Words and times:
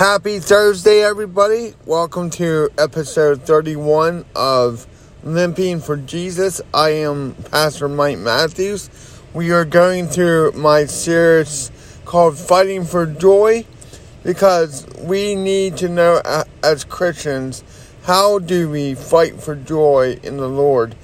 Happy 0.00 0.38
Thursday, 0.38 1.02
everybody. 1.02 1.74
Welcome 1.84 2.30
to 2.30 2.70
episode 2.78 3.42
31 3.42 4.24
of 4.34 4.86
Limping 5.22 5.80
for 5.80 5.98
Jesus. 5.98 6.62
I 6.72 6.92
am 6.92 7.34
Pastor 7.50 7.86
Mike 7.86 8.16
Matthews. 8.16 8.88
We 9.34 9.50
are 9.52 9.66
going 9.66 10.06
through 10.06 10.52
my 10.52 10.86
series 10.86 11.70
called 12.06 12.38
Fighting 12.38 12.86
for 12.86 13.04
Joy 13.04 13.66
because 14.22 14.86
we 15.00 15.34
need 15.34 15.76
to 15.76 15.88
know 15.90 16.22
as 16.62 16.84
Christians 16.84 17.62
how 18.04 18.38
do 18.38 18.70
we 18.70 18.94
fight 18.94 19.38
for 19.38 19.54
joy 19.54 20.18
in 20.22 20.38
the 20.38 20.48
Lord. 20.48 20.96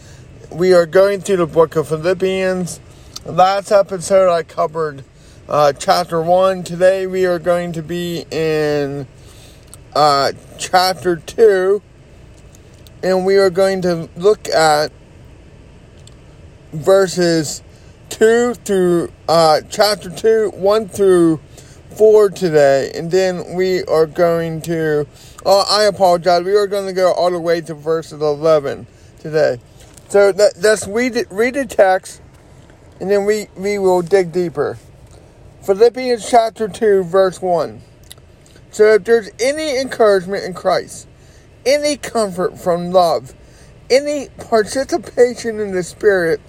We 0.50 0.72
are 0.72 0.86
going 0.86 1.20
through 1.20 1.36
the 1.36 1.46
book 1.46 1.76
of 1.76 1.88
Philippians. 1.88 2.80
Last 3.26 3.70
episode 3.72 4.32
I 4.32 4.42
covered 4.42 5.04
uh, 5.48 5.72
chapter 5.72 6.20
1. 6.20 6.64
Today 6.64 7.06
we 7.06 7.26
are 7.26 7.38
going 7.38 7.72
to 7.72 7.82
be 7.82 8.24
in 8.30 9.06
uh, 9.94 10.32
chapter 10.58 11.16
2, 11.16 11.82
and 13.02 13.24
we 13.24 13.36
are 13.36 13.50
going 13.50 13.82
to 13.82 14.08
look 14.16 14.48
at 14.48 14.90
verses 16.72 17.62
2 18.10 18.54
through 18.54 19.12
uh, 19.28 19.60
chapter 19.70 20.10
2, 20.10 20.50
1 20.54 20.88
through 20.88 21.40
4 21.96 22.30
today, 22.30 22.90
and 22.94 23.10
then 23.10 23.54
we 23.54 23.84
are 23.84 24.06
going 24.06 24.60
to. 24.62 25.06
Oh, 25.44 25.64
I 25.70 25.84
apologize. 25.84 26.42
We 26.42 26.56
are 26.56 26.66
going 26.66 26.86
to 26.86 26.92
go 26.92 27.12
all 27.12 27.30
the 27.30 27.38
way 27.38 27.60
to 27.60 27.74
verses 27.74 28.20
11 28.20 28.86
today. 29.20 29.60
So 30.08 30.32
that, 30.32 30.54
let's 30.58 30.88
read, 30.88 31.24
read 31.30 31.54
the 31.54 31.66
text, 31.66 32.20
and 33.00 33.08
then 33.08 33.24
we, 33.24 33.46
we 33.56 33.78
will 33.78 34.02
dig 34.02 34.32
deeper. 34.32 34.76
Philippians 35.66 36.30
chapter 36.30 36.68
2, 36.68 37.02
verse 37.02 37.42
1. 37.42 37.80
So 38.70 38.94
if 38.94 39.02
there's 39.02 39.30
any 39.40 39.80
encouragement 39.80 40.44
in 40.44 40.54
Christ, 40.54 41.08
any 41.66 41.96
comfort 41.96 42.56
from 42.56 42.92
love, 42.92 43.34
any 43.90 44.28
participation 44.38 45.58
in 45.58 45.72
the 45.72 45.82
Spirit, 45.82 46.40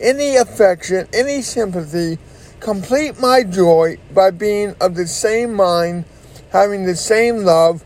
any 0.00 0.36
affection, 0.36 1.06
any 1.12 1.42
sympathy, 1.42 2.16
complete 2.60 3.20
my 3.20 3.42
joy 3.42 3.98
by 4.10 4.30
being 4.30 4.74
of 4.80 4.94
the 4.94 5.06
same 5.06 5.52
mind, 5.52 6.06
having 6.48 6.86
the 6.86 6.96
same 6.96 7.44
love, 7.44 7.84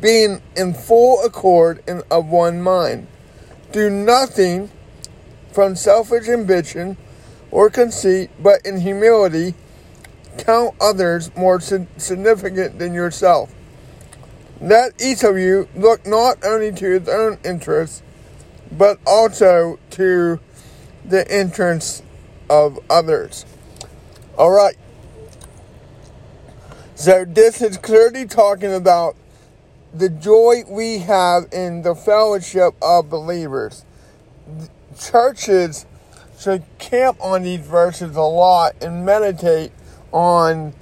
being 0.00 0.40
in 0.56 0.72
full 0.72 1.22
accord 1.26 1.82
and 1.86 2.02
of 2.10 2.24
one 2.24 2.62
mind. 2.62 3.06
Do 3.70 3.90
nothing 3.90 4.70
from 5.52 5.76
selfish 5.76 6.26
ambition 6.26 6.96
or 7.50 7.68
conceit, 7.68 8.30
but 8.40 8.64
in 8.64 8.80
humility 8.80 9.54
count 10.38 10.74
others 10.80 11.34
more 11.36 11.60
significant 11.60 12.78
than 12.78 12.94
yourself. 12.94 13.52
Let 14.60 15.00
each 15.00 15.22
of 15.22 15.36
you 15.36 15.68
look 15.74 16.06
not 16.06 16.44
only 16.44 16.72
to 16.72 17.00
his 17.00 17.08
own 17.08 17.38
interests, 17.44 18.02
but 18.72 18.98
also 19.06 19.78
to 19.90 20.40
the 21.04 21.34
interests 21.34 22.02
of 22.48 22.78
others. 22.88 23.44
All 24.38 24.50
right. 24.50 24.76
So 26.94 27.24
this 27.26 27.60
is 27.60 27.76
clearly 27.76 28.26
talking 28.26 28.72
about 28.72 29.16
the 29.92 30.08
joy 30.08 30.62
we 30.68 30.98
have 30.98 31.44
in 31.52 31.82
the 31.82 31.94
fellowship 31.94 32.74
of 32.80 33.10
believers. 33.10 33.84
Churches 34.98 35.86
should 36.38 36.64
camp 36.78 37.18
on 37.20 37.42
these 37.42 37.60
verses 37.60 38.16
a 38.16 38.22
lot 38.22 38.74
and 38.82 39.04
meditate 39.04 39.72
on 40.16 40.72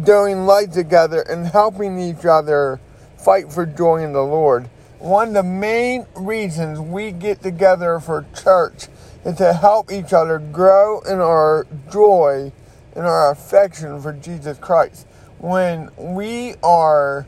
doing 0.00 0.46
life 0.46 0.70
together 0.70 1.20
and 1.22 1.48
helping 1.48 1.98
each 1.98 2.24
other 2.24 2.78
fight 3.18 3.52
for 3.52 3.66
joy 3.66 3.96
in 3.96 4.12
the 4.12 4.22
Lord. 4.22 4.70
One 5.00 5.28
of 5.28 5.34
the 5.34 5.42
main 5.42 6.06
reasons 6.14 6.78
we 6.78 7.10
get 7.10 7.42
together 7.42 7.98
for 7.98 8.24
church 8.32 8.86
is 9.24 9.38
to 9.38 9.54
help 9.54 9.90
each 9.90 10.12
other 10.12 10.38
grow 10.38 11.00
in 11.00 11.18
our 11.18 11.66
joy 11.90 12.52
and 12.94 13.04
our 13.04 13.32
affection 13.32 14.00
for 14.00 14.12
Jesus 14.12 14.56
Christ. 14.56 15.04
When 15.38 15.90
we 15.98 16.54
are 16.62 17.26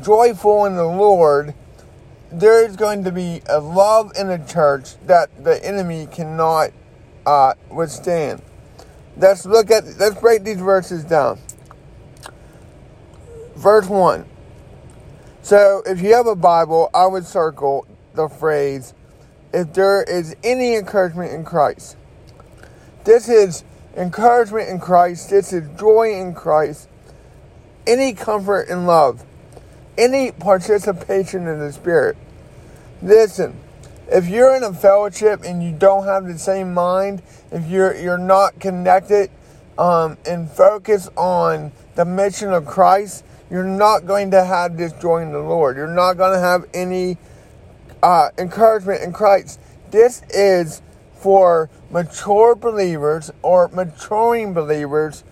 joyful 0.00 0.66
in 0.66 0.76
the 0.76 0.86
Lord, 0.86 1.52
there 2.30 2.64
is 2.64 2.76
going 2.76 3.02
to 3.02 3.10
be 3.10 3.42
a 3.48 3.58
love 3.58 4.12
in 4.16 4.28
the 4.28 4.38
church 4.38 4.96
that 5.06 5.42
the 5.42 5.64
enemy 5.66 6.06
cannot 6.12 6.70
uh, 7.26 7.54
withstand. 7.72 8.40
Let's 9.16 9.46
look 9.46 9.70
at, 9.70 9.84
let's 9.98 10.20
break 10.20 10.44
these 10.44 10.60
verses 10.60 11.04
down. 11.04 11.38
Verse 13.54 13.88
1. 13.88 14.26
So, 15.42 15.82
if 15.86 16.02
you 16.02 16.14
have 16.14 16.26
a 16.26 16.36
Bible, 16.36 16.90
I 16.92 17.06
would 17.06 17.24
circle 17.24 17.86
the 18.14 18.28
phrase, 18.28 18.94
if 19.52 19.72
there 19.72 20.02
is 20.02 20.34
any 20.42 20.74
encouragement 20.74 21.32
in 21.32 21.44
Christ. 21.44 21.96
This 23.04 23.28
is 23.28 23.64
encouragement 23.96 24.68
in 24.68 24.80
Christ. 24.80 25.30
This 25.30 25.52
is 25.52 25.68
joy 25.78 26.12
in 26.20 26.34
Christ. 26.34 26.88
Any 27.86 28.12
comfort 28.12 28.68
in 28.68 28.84
love. 28.84 29.24
Any 29.96 30.32
participation 30.32 31.46
in 31.46 31.58
the 31.58 31.72
Spirit. 31.72 32.16
Listen, 33.00 33.58
if 34.10 34.28
you're 34.28 34.54
in 34.54 34.62
a 34.62 34.72
fellowship 34.72 35.42
and 35.44 35.62
you 35.62 35.72
don't 35.72 36.04
have 36.04 36.26
the 36.26 36.38
same 36.38 36.72
mind, 36.72 37.22
if 37.50 37.68
you're 37.68 37.94
you're 37.96 38.18
not 38.18 38.58
connected 38.60 39.30
um, 39.78 40.16
and 40.26 40.50
focus 40.50 41.08
on 41.16 41.72
the 41.94 42.04
mission 42.04 42.52
of 42.52 42.66
Christ, 42.66 43.24
you're 43.50 43.64
not 43.64 44.06
going 44.06 44.30
to 44.32 44.44
have 44.44 44.76
this 44.76 44.92
joy 44.92 45.22
in 45.22 45.32
the 45.32 45.38
Lord. 45.40 45.76
You're 45.76 45.86
not 45.86 46.14
going 46.14 46.34
to 46.34 46.40
have 46.40 46.64
any 46.74 47.18
uh, 48.02 48.30
encouragement 48.38 49.02
in 49.02 49.12
Christ. 49.12 49.60
This 49.90 50.22
is 50.30 50.82
for 51.14 51.70
mature 51.90 52.54
believers 52.54 53.30
or 53.42 53.68
maturing 53.68 54.52
believers 54.52 55.24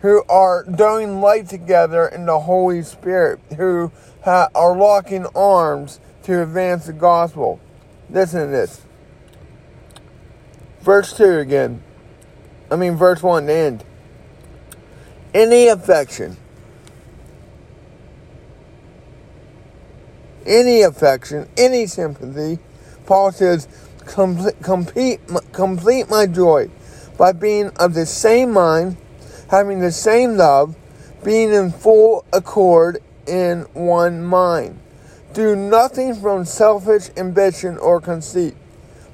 who 0.00 0.22
are 0.28 0.64
doing 0.64 1.20
life 1.20 1.48
together 1.48 2.06
in 2.06 2.26
the 2.26 2.40
Holy 2.40 2.82
Spirit, 2.82 3.40
who 3.56 3.90
ha- 4.24 4.48
are 4.54 4.76
locking 4.76 5.26
arms 5.34 6.00
to 6.24 6.42
advance 6.42 6.86
the 6.86 6.92
gospel. 6.92 7.60
Listen 8.10 8.42
to 8.42 8.46
this. 8.46 8.82
Verse 10.80 11.16
2 11.16 11.38
again. 11.38 11.82
I 12.70 12.76
mean, 12.76 12.94
verse 12.94 13.22
1 13.22 13.48
end. 13.48 13.84
Any 15.34 15.68
affection. 15.68 16.36
Any 20.46 20.82
affection, 20.82 21.48
any 21.56 21.86
sympathy. 21.86 22.60
Paul 23.04 23.32
says, 23.32 23.66
complete, 24.06 24.62
complete, 24.62 25.20
complete 25.52 26.08
my 26.08 26.26
joy 26.26 26.70
by 27.18 27.32
being 27.32 27.70
of 27.80 27.94
the 27.94 28.06
same 28.06 28.52
mind, 28.52 28.96
having 29.50 29.80
the 29.80 29.90
same 29.90 30.36
love, 30.36 30.76
being 31.24 31.52
in 31.52 31.72
full 31.72 32.24
accord 32.32 33.02
in 33.26 33.62
one 33.72 34.22
mind. 34.22 34.78
Do 35.36 35.54
nothing 35.54 36.14
from 36.14 36.46
selfish 36.46 37.10
ambition 37.14 37.76
or 37.76 38.00
conceit, 38.00 38.54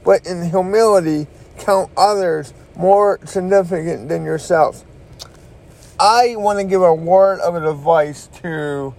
but 0.04 0.24
in 0.24 0.50
humility 0.50 1.26
count 1.58 1.90
others 1.96 2.54
more 2.76 3.18
significant 3.24 4.08
than 4.08 4.24
yourselves. 4.24 4.84
I 5.98 6.36
want 6.36 6.60
to 6.60 6.64
give 6.64 6.80
a 6.80 6.94
word 6.94 7.40
of 7.40 7.56
advice 7.56 8.28
to 8.40 8.94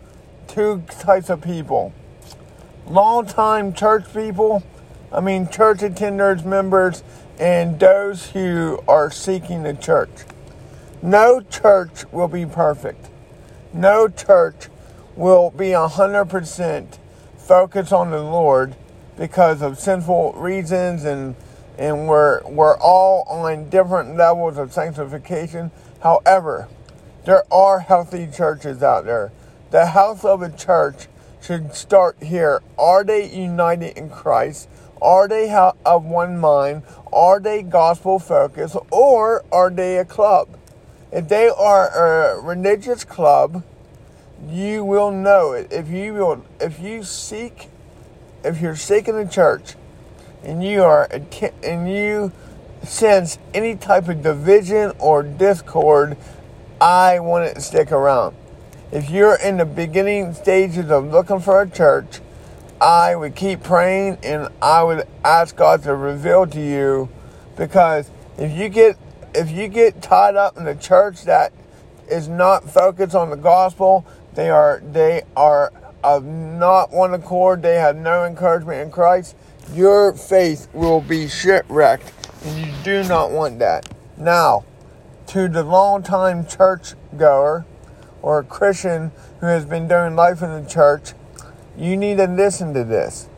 two 0.50 0.84
types 1.00 1.30
of 1.30 1.40
people. 1.40 1.94
Long-time 2.88 3.72
church 3.72 4.04
people, 4.14 4.62
I 5.10 5.22
mean 5.22 5.48
church 5.48 5.78
attenders, 5.78 6.44
members, 6.44 7.06
and 7.40 7.80
those 7.80 8.32
who 8.32 8.84
are 8.86 9.10
seeking 9.10 9.64
the 9.64 9.74
church. 9.74 10.26
No 11.02 11.40
church 11.40 12.04
will 12.12 12.28
be 12.28 12.46
perfect. 12.46 13.08
No 13.72 14.10
church 14.10 14.68
will 15.16 15.52
be 15.52 15.68
100% 15.68 16.98
focus 17.44 17.92
on 17.92 18.12
the 18.12 18.22
Lord 18.22 18.76
because 19.18 19.62
of 19.62 19.78
sinful 19.78 20.34
reasons 20.34 21.04
and 21.04 21.36
and 21.78 22.08
we're 22.08 22.42
we're 22.48 22.78
all 22.78 23.24
on 23.28 23.70
different 23.70 24.16
levels 24.16 24.58
of 24.58 24.72
sanctification. 24.72 25.72
However, 26.02 26.68
there 27.26 27.44
are 27.52 27.80
healthy 27.80 28.28
churches 28.28 28.82
out 28.82 29.06
there. 29.06 29.32
The 29.72 29.88
health 29.88 30.24
of 30.24 30.42
a 30.42 30.50
church 30.50 31.08
should 31.42 31.74
start 31.76 32.22
here. 32.22 32.62
Are 32.78 33.04
they 33.04 33.30
united 33.30 33.98
in 33.98 34.10
Christ? 34.10 34.70
Are 35.02 35.28
they 35.28 35.50
of 35.86 36.06
one 36.06 36.40
mind? 36.40 36.84
Are 37.12 37.40
they 37.40 37.62
gospel 37.64 38.20
focused? 38.20 38.78
Or 38.92 39.44
are 39.52 39.70
they 39.70 39.98
a 39.98 40.06
club? 40.06 40.48
If 41.12 41.28
they 41.28 41.50
are 41.50 41.90
a 41.90 42.42
religious 42.42 43.04
club, 43.04 43.64
you 44.50 44.84
will 44.84 45.12
know 45.12 45.54
it. 45.54 45.72
If 45.72 45.90
you 45.90 46.14
will 46.14 46.46
if 46.60 46.80
you 46.80 47.04
seek 47.04 47.70
if 48.44 48.62
you're 48.62 48.76
seeking 48.76 49.16
a 49.16 49.28
church 49.28 49.76
and 50.44 50.64
you 50.64 50.84
are 50.84 51.10
and 51.64 51.90
you 51.90 52.32
sense 52.84 53.38
any 53.54 53.76
type 53.76 54.10
of 54.10 54.22
division 54.22 54.92
or 55.00 55.24
discord 55.24 56.18
i 56.82 57.20
want 57.20 57.54
to 57.54 57.62
stick 57.62 57.92
around. 57.92 58.36
If 58.92 59.10
you're 59.10 59.36
in 59.36 59.58
the 59.58 59.66
beginning 59.66 60.34
stages 60.34 60.92
of 60.92 61.12
looking 61.12 61.40
for 61.40 61.62
a 61.62 61.70
church, 61.70 62.20
I 62.80 63.16
would 63.16 63.36
keep 63.36 63.64
praying 63.64 64.18
and 64.24 64.50
I 64.62 64.84
would 64.84 65.08
ask 65.24 65.56
God 65.56 65.84
to 65.84 65.96
reveal 65.96 66.46
to 66.48 66.60
you 66.60 67.10
because 67.56 68.12
if 68.38 68.52
you 68.52 68.70
get 68.70 68.98
if 69.34 69.50
you 69.50 69.68
get 69.68 70.02
tied 70.02 70.36
up 70.36 70.58
in 70.58 70.68
a 70.68 70.76
church 70.76 71.24
that 71.24 71.54
is 72.10 72.28
not 72.28 72.70
focused 72.70 73.16
on 73.16 73.30
the 73.30 73.38
gospel, 73.38 74.06
they 74.36 74.50
are 74.50 74.82
they 74.92 75.24
are 75.36 75.72
of 76.04 76.26
not 76.26 76.92
one 76.92 77.14
accord, 77.14 77.62
they 77.62 77.76
have 77.76 77.96
no 77.96 78.26
encouragement 78.26 78.82
in 78.82 78.92
Christ, 78.92 79.36
your 79.74 80.14
faith 80.14 80.68
will 80.74 81.02
be 81.02 81.28
shipwrecked 81.28 82.12
and 82.44 82.60
you 82.60 82.74
do 82.84 83.04
not 83.08 83.32
want 83.32 83.60
that. 83.60 83.88
Now, 84.18 84.66
to 85.28 85.48
the 85.48 85.64
long-time 85.64 86.46
church 86.46 86.94
goer 87.16 87.66
or 88.22 88.40
a 88.40 88.44
Christian 88.44 89.12
who 89.40 89.48
has 89.48 89.66
been 89.66 89.88
doing 89.88 90.16
life 90.16 90.42
in 90.42 90.64
the 90.64 90.70
church, 90.70 91.14
you 91.78 91.96
need 91.96 92.18
to 92.18 92.28
listen 92.28 92.74
to 92.74 92.84
this. 92.84 93.30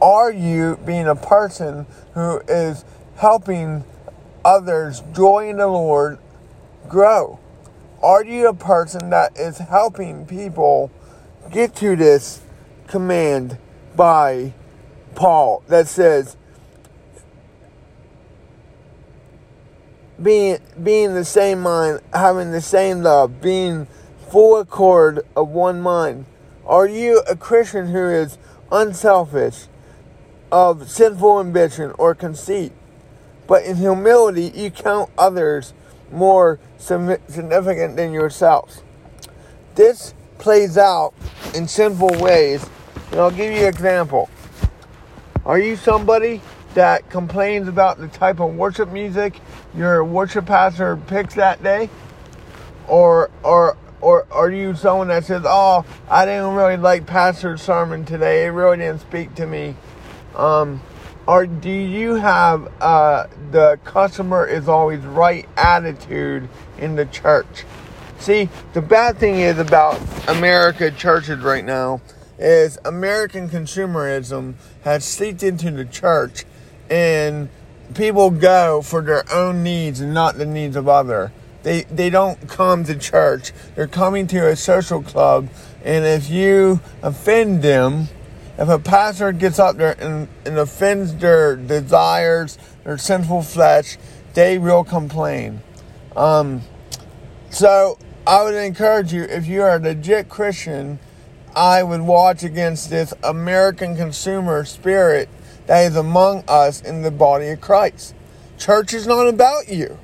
Are 0.00 0.32
you 0.32 0.78
being 0.84 1.06
a 1.06 1.14
person 1.14 1.86
who 2.14 2.40
is 2.48 2.84
helping 3.16 3.84
others 4.44 5.02
joy 5.14 5.48
in 5.48 5.58
the 5.58 5.66
Lord 5.66 6.18
grow? 6.88 7.38
Are 8.02 8.24
you 8.24 8.48
a 8.48 8.54
person 8.54 9.10
that 9.10 9.36
is 9.36 9.58
helping 9.58 10.26
people 10.26 10.90
get 11.50 11.74
to 11.76 11.96
this 11.96 12.40
command 12.86 13.58
by 13.94 14.52
Paul 15.14 15.62
that 15.68 15.88
says, 15.88 16.36
being 20.22 20.58
being 20.82 21.14
the 21.14 21.24
same 21.24 21.60
mind, 21.60 22.00
having 22.12 22.52
the 22.52 22.60
same 22.60 23.02
love, 23.02 23.40
being 23.40 23.86
full 24.30 24.58
accord 24.58 25.20
of 25.34 25.48
one 25.48 25.80
mind. 25.80 26.26
Are 26.64 26.86
you 26.86 27.22
a 27.28 27.36
Christian 27.36 27.88
who 27.88 28.08
is 28.08 28.38
unselfish, 28.72 29.66
of 30.50 30.90
sinful 30.90 31.40
ambition 31.40 31.92
or 31.98 32.14
conceit, 32.14 32.72
but 33.46 33.64
in 33.64 33.76
humility 33.76 34.52
you 34.54 34.70
count 34.70 35.10
others 35.18 35.74
more 36.12 36.58
significant 36.78 37.96
than 37.96 38.12
yourselves? 38.12 38.82
This 39.74 40.14
plays 40.38 40.78
out 40.78 41.12
in 41.54 41.68
sinful 41.68 42.18
ways, 42.20 42.68
and 43.10 43.20
I'll 43.20 43.30
give 43.30 43.52
you 43.52 43.62
an 43.62 43.68
example. 43.68 44.28
Are 45.44 45.58
you 45.58 45.76
somebody 45.76 46.40
that 46.74 47.08
complains 47.08 47.68
about 47.68 47.98
the 47.98 48.08
type 48.08 48.40
of 48.40 48.54
worship 48.54 48.90
music 48.90 49.40
your 49.74 50.04
worship 50.04 50.46
pastor 50.46 50.96
picks 50.96 51.34
that 51.34 51.62
day? 51.62 51.88
Or 52.88 53.30
or 53.42 53.76
or 54.00 54.26
are 54.30 54.50
you 54.50 54.74
someone 54.74 55.08
that 55.08 55.24
says, 55.24 55.42
"Oh, 55.44 55.84
I 56.08 56.24
didn't 56.24 56.54
really 56.54 56.76
like 56.76 57.06
pastor's 57.06 57.62
sermon 57.62 58.04
today. 58.04 58.46
It 58.46 58.50
really 58.50 58.78
didn't 58.78 59.00
speak 59.00 59.34
to 59.36 59.46
me." 59.46 59.74
Um, 60.34 60.80
or 61.26 61.46
do 61.46 61.70
you 61.70 62.14
have 62.14 62.72
uh, 62.80 63.26
the 63.50 63.78
customer 63.84 64.46
is 64.46 64.68
always 64.68 65.00
right 65.00 65.48
attitude 65.56 66.48
in 66.78 66.96
the 66.96 67.06
church? 67.06 67.64
See, 68.18 68.48
the 68.72 68.82
bad 68.82 69.18
thing 69.18 69.40
is 69.40 69.58
about 69.58 70.00
America 70.28 70.90
churches 70.90 71.40
right 71.40 71.64
now 71.64 72.00
is 72.38 72.78
American 72.84 73.48
consumerism 73.48 74.54
has 74.84 75.04
seeped 75.04 75.42
into 75.42 75.70
the 75.70 75.84
church 75.84 76.44
and 76.90 77.48
people 77.94 78.30
go 78.30 78.82
for 78.82 79.00
their 79.00 79.24
own 79.32 79.62
needs 79.62 80.00
and 80.00 80.12
not 80.12 80.36
the 80.36 80.46
needs 80.46 80.76
of 80.76 80.88
other. 80.88 81.32
They 81.62 81.82
they 81.84 82.10
don't 82.10 82.48
come 82.48 82.84
to 82.84 82.94
church. 82.96 83.52
They're 83.74 83.88
coming 83.88 84.28
to 84.28 84.48
a 84.48 84.54
social 84.54 85.02
club, 85.02 85.48
and 85.84 86.04
if 86.04 86.30
you 86.30 86.80
offend 87.02 87.62
them, 87.62 88.08
if 88.58 88.68
a 88.68 88.78
pastor 88.78 89.32
gets 89.32 89.58
up 89.58 89.76
there 89.76 89.96
and, 90.00 90.28
and 90.44 90.58
offends 90.58 91.14
their 91.16 91.56
desires, 91.56 92.58
their 92.84 92.98
sinful 92.98 93.42
flesh, 93.42 93.98
they 94.34 94.58
will 94.58 94.84
complain. 94.84 95.60
Um, 96.14 96.62
so 97.50 97.98
I 98.26 98.42
would 98.42 98.54
encourage 98.54 99.12
you, 99.12 99.22
if 99.22 99.46
you 99.46 99.62
are 99.62 99.76
a 99.76 99.78
legit 99.78 100.28
Christian, 100.28 100.98
I 101.54 101.82
would 101.82 102.02
watch 102.02 102.42
against 102.42 102.90
this 102.90 103.14
American 103.22 103.96
consumer 103.96 104.64
spirit 104.64 105.28
that 105.66 105.86
is 105.86 105.96
among 105.96 106.44
us 106.48 106.80
in 106.80 107.02
the 107.02 107.10
body 107.10 107.48
of 107.48 107.60
Christ. 107.60 108.14
Church 108.58 108.94
is 108.94 109.06
not 109.06 109.28
about 109.28 109.68
you. 109.68 109.98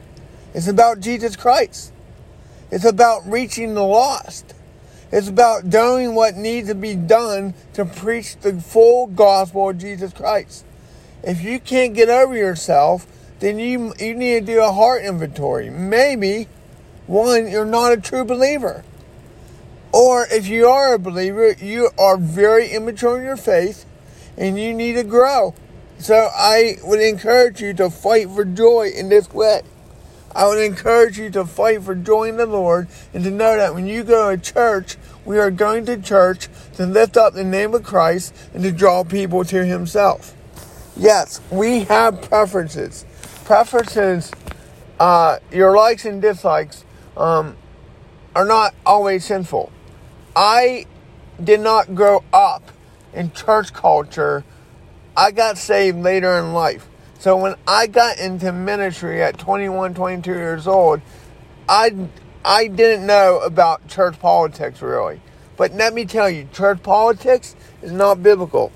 It's 0.54 0.68
about 0.68 1.00
Jesus 1.00 1.36
Christ. 1.36 1.92
It's 2.70 2.84
about 2.84 3.26
reaching 3.26 3.74
the 3.74 3.84
lost. 3.84 4.54
It's 5.12 5.28
about 5.28 5.68
doing 5.68 6.14
what 6.14 6.36
needs 6.36 6.68
to 6.68 6.74
be 6.74 6.96
done 6.96 7.52
to 7.74 7.84
preach 7.84 8.36
the 8.38 8.58
full 8.60 9.08
gospel 9.08 9.68
of 9.68 9.78
Jesus 9.78 10.12
Christ. 10.12 10.64
If 11.22 11.42
you 11.42 11.60
can't 11.60 11.94
get 11.94 12.08
over 12.08 12.34
yourself, 12.34 13.06
then 13.38 13.58
you, 13.58 13.92
you 13.98 14.14
need 14.14 14.46
to 14.46 14.52
do 14.54 14.62
a 14.62 14.72
heart 14.72 15.04
inventory. 15.04 15.68
Maybe, 15.68 16.48
one, 17.06 17.50
you're 17.50 17.66
not 17.66 17.92
a 17.92 18.00
true 18.00 18.24
believer. 18.24 18.84
Or 19.92 20.26
if 20.30 20.48
you 20.48 20.66
are 20.66 20.94
a 20.94 20.98
believer, 20.98 21.52
you 21.52 21.90
are 21.98 22.16
very 22.16 22.70
immature 22.70 23.18
in 23.18 23.24
your 23.24 23.36
faith 23.36 23.84
and 24.38 24.58
you 24.58 24.72
need 24.72 24.94
to 24.94 25.04
grow. 25.04 25.54
So 25.98 26.30
I 26.34 26.76
would 26.82 27.00
encourage 27.00 27.60
you 27.60 27.74
to 27.74 27.90
fight 27.90 28.30
for 28.30 28.46
joy 28.46 28.90
in 28.96 29.10
this 29.10 29.30
way. 29.32 29.60
I 30.34 30.46
would 30.46 30.58
encourage 30.58 31.18
you 31.18 31.28
to 31.30 31.44
fight 31.44 31.82
for 31.82 31.94
joy 31.94 32.30
in 32.30 32.38
the 32.38 32.46
Lord 32.46 32.88
and 33.12 33.22
to 33.24 33.30
know 33.30 33.56
that 33.56 33.74
when 33.74 33.86
you 33.86 34.02
go 34.02 34.34
to 34.34 34.40
church, 34.40 34.96
we 35.24 35.38
are 35.38 35.50
going 35.50 35.86
to 35.86 35.96
church 36.00 36.48
to 36.74 36.86
lift 36.86 37.16
up 37.16 37.34
the 37.34 37.44
name 37.44 37.74
of 37.74 37.82
Christ 37.82 38.34
and 38.54 38.62
to 38.62 38.72
draw 38.72 39.04
people 39.04 39.44
to 39.44 39.64
Himself. 39.64 40.34
Yes, 40.96 41.40
we 41.50 41.84
have 41.84 42.22
preferences. 42.22 43.06
Preferences, 43.44 44.30
uh, 45.00 45.38
your 45.50 45.76
likes 45.76 46.04
and 46.04 46.20
dislikes, 46.20 46.84
um, 47.16 47.56
are 48.34 48.44
not 48.44 48.74
always 48.84 49.24
sinful. 49.24 49.72
I 50.34 50.86
did 51.42 51.60
not 51.60 51.94
grow 51.94 52.24
up 52.32 52.70
in 53.12 53.32
church 53.32 53.72
culture. 53.72 54.44
I 55.16 55.30
got 55.30 55.58
saved 55.58 55.98
later 55.98 56.38
in 56.38 56.52
life. 56.52 56.88
So 57.18 57.36
when 57.36 57.54
I 57.68 57.86
got 57.86 58.18
into 58.18 58.52
ministry 58.52 59.22
at 59.22 59.38
21, 59.38 59.94
22 59.94 60.32
years 60.32 60.66
old, 60.66 61.00
I, 61.68 61.94
I 62.44 62.66
didn't 62.66 63.06
know 63.06 63.40
about 63.40 63.86
church 63.88 64.18
politics 64.18 64.82
really. 64.82 65.20
But 65.56 65.74
let 65.74 65.94
me 65.94 66.04
tell 66.04 66.28
you, 66.28 66.48
church 66.52 66.82
politics 66.82 67.54
is 67.82 67.92
not 67.92 68.22
biblical. 68.22 68.72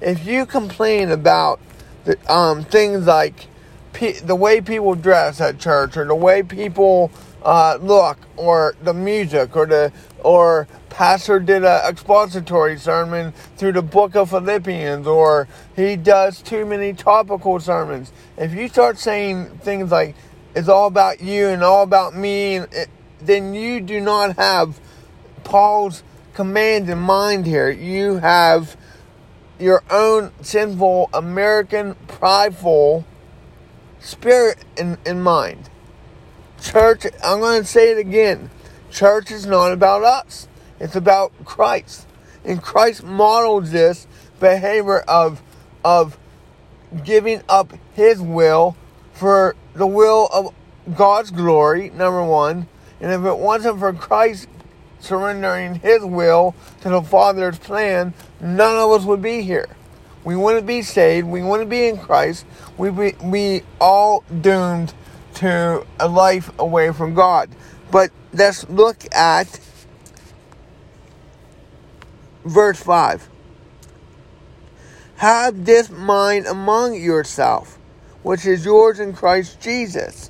If 0.00 0.26
you 0.26 0.46
complain 0.46 1.10
about 1.10 1.60
the, 2.04 2.32
um, 2.32 2.64
things 2.64 3.06
like 3.06 3.48
pe- 3.92 4.20
the 4.20 4.36
way 4.36 4.60
people 4.60 4.94
dress 4.94 5.40
at 5.40 5.58
church 5.58 5.96
or 5.96 6.04
the 6.04 6.14
way 6.14 6.42
people 6.42 7.10
uh, 7.42 7.78
look 7.80 8.18
or 8.36 8.74
the 8.82 8.94
music 8.94 9.56
or 9.56 9.66
the 9.66 9.92
or 10.22 10.68
pastor 10.90 11.40
did 11.40 11.64
an 11.64 11.80
expository 11.88 12.78
sermon 12.78 13.32
through 13.56 13.72
the 13.72 13.82
book 13.82 14.14
of 14.14 14.30
Philippians, 14.30 15.06
or 15.06 15.48
he 15.74 15.96
does 15.96 16.42
too 16.42 16.66
many 16.66 16.92
topical 16.92 17.58
sermons. 17.58 18.12
If 18.36 18.52
you 18.52 18.68
start 18.68 18.98
saying 18.98 19.46
things 19.62 19.90
like, 19.90 20.14
it's 20.54 20.68
all 20.68 20.88
about 20.88 21.22
you 21.22 21.48
and 21.48 21.62
all 21.62 21.82
about 21.82 22.14
me, 22.14 22.56
and 22.56 22.72
it, 22.74 22.90
then 23.22 23.54
you 23.54 23.80
do 23.80 24.00
not 24.00 24.36
have 24.36 24.80
Paul's 25.44 26.02
command 26.34 26.88
in 26.88 26.98
mind 26.98 27.46
here. 27.46 27.70
You 27.70 28.16
have 28.16 28.76
your 29.58 29.82
own 29.90 30.32
sinful, 30.40 31.10
American, 31.12 31.94
prideful 32.08 33.04
spirit 34.00 34.58
in, 34.76 34.96
in 35.04 35.20
mind. 35.20 35.68
Church, 36.62 37.04
I'm 37.22 37.40
going 37.40 37.62
to 37.62 37.66
say 37.66 37.92
it 37.92 37.98
again. 37.98 38.50
Church 38.90 39.30
is 39.30 39.46
not 39.46 39.72
about 39.72 40.02
us. 40.02 40.48
It's 40.78 40.96
about 40.96 41.32
Christ. 41.44 42.06
And 42.44 42.62
Christ 42.62 43.02
models 43.04 43.70
this 43.70 44.06
behavior 44.40 45.00
of, 45.00 45.42
of 45.84 46.18
giving 47.04 47.42
up 47.48 47.72
his 47.94 48.20
will 48.20 48.76
for 49.12 49.54
the 49.74 49.86
will 49.86 50.28
of 50.32 50.54
God's 50.96 51.30
glory, 51.30 51.90
number 51.90 52.24
one. 52.24 52.66
And 53.00 53.10
if 53.12 53.24
it 53.24 53.38
wasn't 53.38 53.78
for 53.78 53.92
Christ 53.92 54.48
surrendering 55.00 55.76
his 55.76 56.04
will 56.04 56.54
to 56.82 56.90
the 56.90 57.02
Father's 57.02 57.58
plan, 57.58 58.12
none 58.40 58.76
of 58.76 58.90
us 58.90 59.04
would 59.04 59.22
be 59.22 59.42
here. 59.42 59.68
We 60.24 60.36
wouldn't 60.36 60.66
be 60.66 60.82
saved. 60.82 61.26
We 61.26 61.42
wouldn't 61.42 61.70
be 61.70 61.88
in 61.88 61.98
Christ. 61.98 62.44
We'd 62.76 62.96
be, 62.96 63.14
we 63.22 63.62
all 63.80 64.22
doomed 64.40 64.92
to 65.34 65.86
a 65.98 66.08
life 66.08 66.50
away 66.58 66.92
from 66.92 67.14
God. 67.14 67.48
But 67.90 68.10
let's 68.32 68.68
look 68.68 69.04
at 69.14 69.60
verse 72.44 72.82
5. 72.82 73.28
Have 75.16 75.64
this 75.64 75.90
mind 75.90 76.46
among 76.46 76.94
yourself, 76.94 77.78
which 78.22 78.46
is 78.46 78.64
yours 78.64 79.00
in 79.00 79.12
Christ 79.12 79.60
Jesus, 79.60 80.29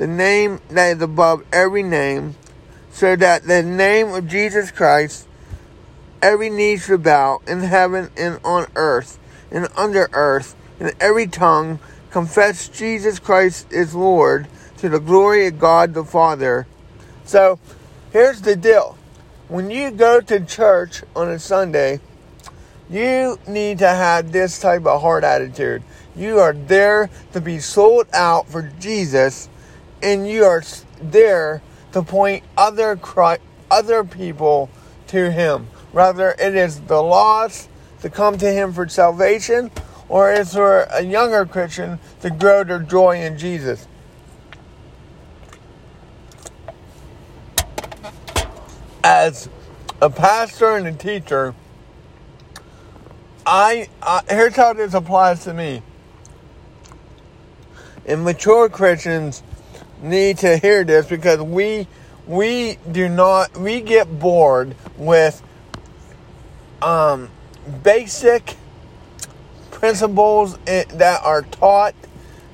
the 0.00 0.06
name 0.06 0.58
that 0.70 0.96
is 0.96 1.02
above 1.02 1.44
every 1.52 1.82
name, 1.82 2.34
so 2.90 3.14
that 3.16 3.42
the 3.42 3.62
name 3.62 4.08
of 4.14 4.26
Jesus 4.26 4.70
Christ 4.70 5.28
every 6.22 6.48
knee 6.48 6.78
should 6.78 7.02
bow 7.02 7.42
in 7.46 7.60
heaven 7.60 8.08
and 8.16 8.40
on 8.42 8.66
earth 8.76 9.18
and 9.50 9.68
under 9.76 10.08
earth, 10.14 10.56
and 10.80 10.94
every 11.00 11.26
tongue 11.26 11.78
confess 12.10 12.66
Jesus 12.70 13.18
Christ 13.18 13.70
is 13.70 13.94
Lord 13.94 14.48
to 14.78 14.88
the 14.88 15.00
glory 15.00 15.46
of 15.46 15.58
God 15.58 15.92
the 15.92 16.02
Father. 16.02 16.66
So 17.26 17.58
here's 18.10 18.40
the 18.40 18.56
deal 18.56 18.96
when 19.48 19.70
you 19.70 19.90
go 19.90 20.22
to 20.22 20.40
church 20.46 21.02
on 21.14 21.28
a 21.28 21.38
Sunday, 21.38 22.00
you 22.88 23.38
need 23.46 23.80
to 23.80 23.88
have 23.88 24.32
this 24.32 24.58
type 24.60 24.86
of 24.86 25.02
heart 25.02 25.24
attitude. 25.24 25.82
You 26.16 26.38
are 26.38 26.54
there 26.54 27.10
to 27.34 27.40
be 27.42 27.58
sold 27.58 28.06
out 28.14 28.48
for 28.48 28.62
Jesus, 28.80 29.50
and 30.02 30.28
you 30.28 30.44
are 30.44 30.62
there 31.00 31.62
to 31.92 32.02
point 32.02 32.44
other 32.56 32.98
other 33.70 34.04
people 34.04 34.70
to 35.08 35.30
Him. 35.30 35.68
Rather, 35.92 36.34
it 36.38 36.54
is 36.54 36.80
the 36.80 37.02
lost 37.02 37.68
to 38.02 38.10
come 38.10 38.38
to 38.38 38.50
Him 38.50 38.72
for 38.72 38.88
salvation, 38.88 39.70
or 40.08 40.32
it's 40.32 40.54
for 40.54 40.82
a 40.82 41.02
younger 41.02 41.44
Christian 41.46 41.98
to 42.20 42.30
grow 42.30 42.64
their 42.64 42.80
joy 42.80 43.20
in 43.20 43.38
Jesus. 43.38 43.86
as 49.02 49.48
a 50.00 50.10
pastor 50.10 50.76
and 50.76 50.86
a 50.86 50.92
teacher, 50.92 51.54
I, 53.46 53.88
I 54.02 54.22
here's 54.28 54.56
how 54.56 54.72
this 54.72 54.94
applies 54.94 55.44
to 55.44 55.54
me. 55.54 55.82
In 58.04 58.24
mature 58.24 58.68
Christians 58.68 59.42
need 60.02 60.38
to 60.38 60.56
hear 60.56 60.84
this 60.84 61.06
because 61.06 61.40
we 61.40 61.86
we 62.26 62.78
do 62.90 63.08
not 63.08 63.56
we 63.56 63.80
get 63.80 64.18
bored 64.18 64.74
with 64.96 65.42
um, 66.82 67.28
basic 67.82 68.56
principles 69.70 70.58
that 70.66 71.20
are 71.24 71.42
taught 71.42 71.94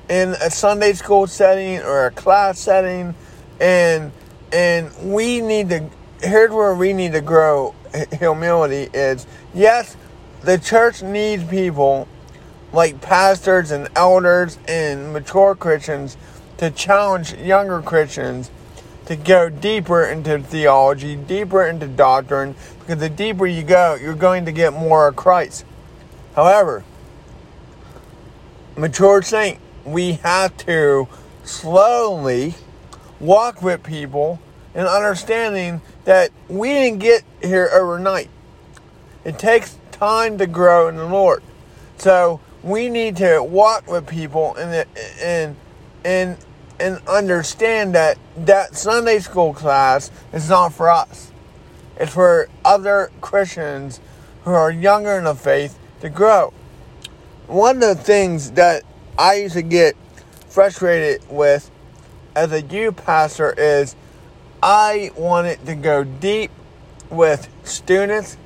in 0.09 0.29
a 0.29 0.49
Sunday 0.49 0.93
school 0.93 1.27
setting 1.27 1.79
or 1.79 2.07
a 2.07 2.11
class 2.11 2.59
setting. 2.59 3.15
And 3.59 4.11
and 4.51 4.91
we 5.03 5.41
need 5.41 5.69
to 5.69 5.89
here's 6.21 6.51
where 6.51 6.73
we 6.73 6.93
need 6.93 7.11
to 7.13 7.21
grow 7.21 7.75
humility 8.17 8.89
is 8.93 9.27
yes, 9.53 9.97
the 10.41 10.57
church 10.57 11.01
needs 11.01 11.43
people 11.43 12.07
like 12.73 13.01
pastors 13.01 13.71
and 13.71 13.87
elders 13.95 14.57
and 14.67 15.13
mature 15.13 15.55
Christians 15.55 16.17
to 16.57 16.71
challenge 16.71 17.33
younger 17.33 17.81
Christians 17.81 18.51
to 19.05 19.15
go 19.15 19.49
deeper 19.49 20.05
into 20.05 20.39
theology, 20.39 21.15
deeper 21.15 21.65
into 21.65 21.87
doctrine, 21.87 22.55
because 22.79 22.99
the 22.99 23.09
deeper 23.09 23.47
you 23.47 23.63
go, 23.63 23.95
you're 23.95 24.13
going 24.13 24.45
to 24.45 24.51
get 24.51 24.73
more 24.73 25.07
of 25.07 25.15
Christ. 25.15 25.65
However, 26.35 26.83
mature 28.75 29.21
saint, 29.21 29.59
we 29.85 30.13
have 30.13 30.57
to 30.57 31.07
slowly 31.43 32.55
walk 33.19 33.61
with 33.61 33.81
people 33.83 34.39
and 34.75 34.87
understanding 34.87 35.81
that 36.03 36.31
we 36.47 36.69
didn't 36.69 36.99
get 36.99 37.23
here 37.41 37.69
overnight. 37.73 38.29
It 39.23 39.39
takes 39.39 39.77
time 39.91 40.37
to 40.37 40.47
grow 40.47 40.87
in 40.87 40.97
the 40.97 41.05
Lord. 41.05 41.41
So 41.97 42.39
we 42.61 42.89
need 42.89 43.17
to 43.17 43.39
walk 43.41 43.87
with 43.87 44.07
people 44.07 44.55
and 44.55 44.85
and 45.21 45.55
and 46.03 46.37
and 46.79 47.01
understand 47.07 47.95
that 47.95 48.17
that 48.37 48.75
Sunday 48.75 49.19
school 49.19 49.53
class 49.53 50.11
is 50.33 50.49
not 50.49 50.73
for 50.73 50.89
us. 50.89 51.31
It's 51.99 52.13
for 52.13 52.47
other 52.63 53.11
Christians 53.21 53.99
who 54.43 54.51
are 54.51 54.71
younger 54.71 55.17
in 55.17 55.23
the 55.23 55.35
faith 55.35 55.77
to 56.01 56.09
grow. 56.09 56.53
One 57.47 57.77
of 57.77 57.81
the 57.81 57.95
things 57.95 58.51
that 58.51 58.83
I 59.17 59.35
used 59.35 59.55
to 59.55 59.61
get 59.61 59.95
frustrated 60.49 61.21
with 61.29 61.71
as 62.35 62.51
a 62.51 62.61
youth 62.61 62.97
pastor 62.97 63.53
is 63.57 63.95
I 64.61 65.11
wanted 65.15 65.65
to 65.65 65.75
go 65.75 66.03
deep 66.03 66.51
with 67.09 67.49
students. 67.63 68.37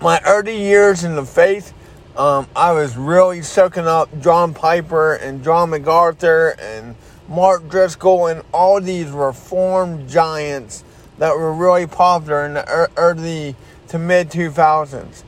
My 0.00 0.20
early 0.26 0.60
years 0.60 1.04
in 1.04 1.14
the 1.14 1.24
faith, 1.24 1.72
um, 2.16 2.46
I 2.54 2.72
was 2.72 2.96
really 2.96 3.42
soaking 3.42 3.86
up 3.86 4.08
John 4.20 4.54
Piper 4.54 5.14
and 5.14 5.42
John 5.42 5.70
MacArthur 5.70 6.54
and 6.60 6.94
Mark 7.28 7.68
Driscoll 7.68 8.28
and 8.28 8.42
all 8.52 8.80
these 8.80 9.08
reformed 9.10 10.08
giants 10.08 10.84
that 11.18 11.36
were 11.36 11.52
really 11.52 11.86
popular 11.86 12.46
in 12.46 12.54
the 12.54 12.90
early 12.96 13.56
to 13.88 13.98
mid 13.98 14.30
2000s. 14.30 15.24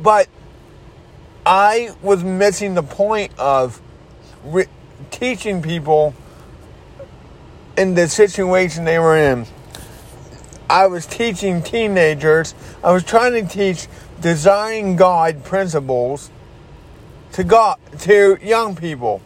But 0.00 0.28
I 1.44 1.90
was 2.02 2.22
missing 2.22 2.74
the 2.74 2.82
point 2.82 3.32
of 3.38 3.80
re- 4.44 4.66
teaching 5.10 5.60
people 5.60 6.14
in 7.76 7.94
the 7.94 8.08
situation 8.08 8.84
they 8.84 8.98
were 9.00 9.16
in. 9.16 9.46
I 10.70 10.86
was 10.86 11.04
teaching 11.04 11.62
teenagers, 11.62 12.54
I 12.82 12.92
was 12.92 13.02
trying 13.02 13.32
to 13.32 13.52
teach 13.52 13.88
designing 14.22 14.94
God 14.94 15.44
principles 15.44 16.30
to 17.32 17.44
God 17.44 17.78
to 18.00 18.38
young 18.40 18.76
people. 18.76 19.20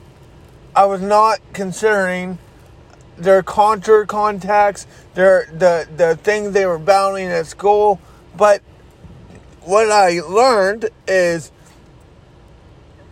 I 0.74 0.86
was 0.86 1.00
not 1.00 1.40
considering 1.52 2.38
their 3.16 3.42
culture 3.42 4.06
contacts, 4.06 4.86
their 5.14 5.46
the 5.52 5.86
the 5.94 6.16
things 6.16 6.52
they 6.52 6.66
were 6.66 6.78
battling 6.78 7.28
at 7.28 7.46
school, 7.46 8.00
but 8.36 8.62
what 9.62 9.90
I 9.90 10.20
learned 10.20 10.88
is 11.06 11.52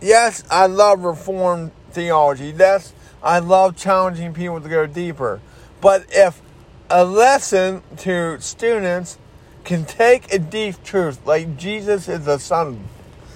yes, 0.01 0.43
I 0.49 0.65
love 0.65 1.03
reformed 1.03 1.71
theology. 1.91 2.51
That's 2.51 2.93
I 3.21 3.39
love 3.39 3.75
challenging 3.75 4.33
people 4.33 4.59
to 4.59 4.69
go 4.69 4.85
deeper. 4.87 5.39
But 5.81 6.05
if 6.09 6.41
a 6.89 7.03
lesson 7.03 7.83
to 7.97 8.39
students 8.39 9.17
can 9.65 9.83
take 9.83 10.31
a 10.31 10.39
deep 10.39 10.81
truth, 10.83 11.19
like 11.25 11.57
Jesus 11.57 12.07
is 12.07 12.25
the 12.25 12.37
Son, 12.37 12.87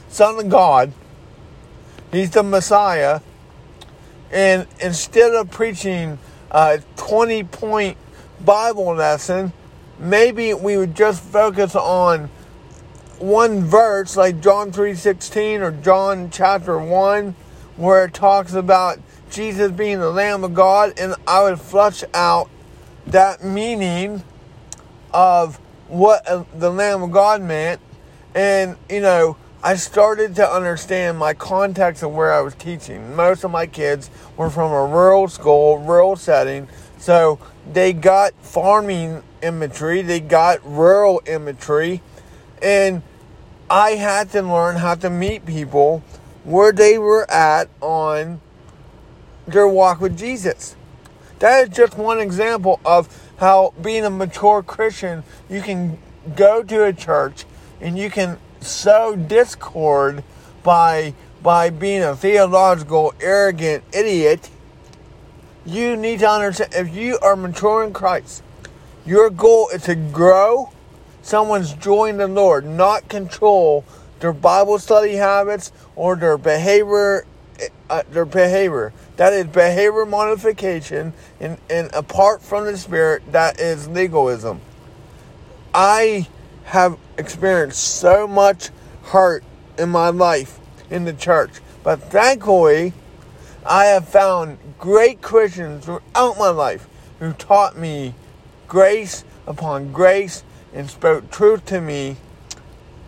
Son 0.08 0.40
of 0.40 0.50
God, 0.50 0.94
He's 2.12 2.32
the 2.32 2.44
Messiah, 2.44 3.22
and 4.32 4.68
instead 4.80 5.34
of 5.34 5.50
preaching 5.52 6.20
a 6.52 6.82
20 6.96 7.44
point 7.44 7.98
Bible 8.44 8.96
lesson, 8.96 9.52
maybe 10.00 10.54
we 10.54 10.78
would 10.78 10.96
just 10.96 11.22
focus 11.22 11.76
on 11.76 12.30
one 13.18 13.64
verse 13.64 14.16
like 14.16 14.40
John 14.40 14.72
3:16 14.72 15.62
or 15.62 15.72
John 15.72 16.30
chapter 16.32 16.80
1 16.80 17.36
where 17.76 18.06
it 18.06 18.14
talks 18.14 18.54
about 18.54 19.00
Jesus 19.30 19.72
being 19.72 20.00
the 20.00 20.10
Lamb 20.10 20.44
of 20.44 20.54
God, 20.54 20.94
and 20.98 21.16
I 21.28 21.44
would 21.44 21.60
flush 21.60 22.04
out 22.14 22.50
that 23.08 23.44
meaning 23.44 24.24
of 25.14 25.60
what 25.90 26.28
uh, 26.28 26.44
the 26.54 26.72
Lamb 26.72 27.04
of 27.04 27.12
God 27.12 27.42
meant. 27.42 27.82
And, 28.34 28.78
you 28.90 29.02
know, 29.02 29.38
I 29.62 29.76
started 29.76 30.36
to 30.36 30.50
understand 30.50 31.18
my 31.18 31.34
context 31.34 32.02
of 32.04 32.14
where 32.14 32.32
I 32.32 32.40
was 32.40 32.56
teaching. 32.56 33.16
Most 33.16 33.44
of 33.44 33.52
my 33.52 33.66
kids 33.66 34.10
were 34.38 34.50
from 34.50 34.72
a 34.72 34.86
rural 34.86 35.28
school, 35.28 35.80
rural 35.80 36.16
setting, 36.16 36.70
so 36.98 37.40
they 37.72 37.92
got 37.92 38.34
farming 38.42 39.22
imagery, 39.42 40.02
they 40.02 40.22
got 40.22 40.60
rural 40.64 41.22
imagery, 41.26 42.02
and 42.62 43.02
I 43.70 43.92
had 43.92 44.32
to 44.32 44.42
learn 44.42 44.78
how 44.78 44.96
to 44.96 45.10
meet 45.10 45.46
people 45.46 46.04
where 46.44 46.72
they 46.72 46.98
were 46.98 47.30
at 47.30 47.70
on 47.82 48.40
their 49.46 49.68
walk 49.68 50.00
with 50.00 50.18
Jesus. 50.18 50.76
That 51.40 51.70
is 51.70 51.76
just 51.76 51.98
one 51.98 52.20
example 52.20 52.80
of 52.86 53.08
how 53.40 53.74
being 53.82 54.06
a 54.06 54.10
mature 54.10 54.62
Christian, 54.62 55.24
you 55.50 55.62
can 55.62 55.98
go 56.36 56.62
to 56.64 56.84
a 56.84 56.94
church 56.94 57.46
and 57.82 57.98
you 57.98 58.10
can 58.10 58.38
sow 58.62 59.16
discord 59.16 60.24
by 60.64 61.14
by 61.42 61.70
being 61.70 62.04
a 62.04 62.16
theological 62.16 63.14
arrogant 63.22 63.84
idiot. 63.94 64.50
You 65.66 65.96
need 65.96 66.20
to 66.20 66.30
understand 66.30 66.74
if 66.74 66.94
you 66.94 67.18
are 67.22 67.36
mature 67.36 67.84
in 67.84 67.94
Christ, 67.94 68.44
Your 69.06 69.30
goal 69.30 69.70
is 69.70 69.84
to 69.84 69.96
grow 69.96 70.72
someone's 71.22 71.74
joy 71.74 72.10
in 72.10 72.18
the 72.18 72.28
Lord, 72.28 72.66
not 72.66 73.08
control 73.08 73.86
their 74.20 74.34
Bible 74.34 74.78
study 74.80 75.16
habits 75.16 75.72
or 75.96 76.16
their 76.16 76.38
behavior. 76.38 77.26
Uh, 77.90 78.04
their 78.12 78.26
behavior. 78.26 78.94
That 79.18 79.34
is 79.34 79.48
behavior 79.48 80.06
modification, 80.06 81.12
and, 81.40 81.58
and 81.72 81.90
apart 81.92 82.44
from 82.44 82.66
the 82.66 82.78
Spirit, 82.78 83.24
that 83.32 83.60
is 83.60 83.88
legalism. 83.88 84.62
I 85.74 86.28
have 86.66 87.00
experienced 87.18 87.84
so 87.84 88.28
much 88.28 88.70
hurt 89.06 89.44
in 89.80 89.90
my 89.90 90.10
life 90.10 90.60
in 90.92 91.06
the 91.06 91.14
church, 91.14 91.50
but 91.84 92.00
thankfully, 92.00 92.94
I 93.66 93.86
have 93.86 94.08
found 94.08 94.60
great 94.78 95.24
Christians 95.24 95.86
throughout 95.86 96.38
my 96.38 96.50
life 96.50 96.88
who 97.18 97.34
taught 97.34 97.76
me 97.76 98.14
grace 98.68 99.24
upon 99.48 99.92
grace 99.92 100.44
and 100.76 100.88
spoke 100.88 101.32
truth 101.32 101.66
to 101.66 101.82
me, 101.82 102.18